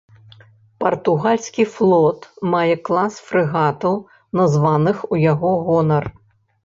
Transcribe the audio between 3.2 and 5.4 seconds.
фрэгатаў, названых у